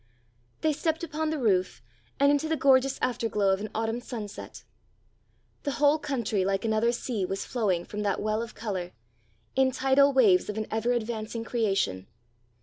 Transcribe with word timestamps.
They 0.61 0.73
stepped 0.73 1.03
upon 1.03 1.29
the 1.29 1.37
roof 1.37 1.83
and 2.19 2.31
into 2.31 2.47
the 2.47 2.55
gorgeous 2.57 2.97
afterglow 3.03 3.53
of 3.53 3.59
an 3.59 3.69
autumn 3.75 4.01
sunset. 4.01 4.63
The 5.61 5.73
whole 5.73 5.99
country, 5.99 6.43
like 6.43 6.65
another 6.65 6.91
sea, 6.91 7.23
was 7.23 7.45
flowing 7.45 7.85
from 7.85 8.01
that 8.01 8.19
well 8.19 8.41
of 8.41 8.55
colour, 8.55 8.93
in 9.55 9.69
tidal 9.69 10.11
waves 10.11 10.49
of 10.49 10.57
an 10.57 10.65
ever 10.71 10.91
advancing 10.91 11.43
creation. 11.43 12.07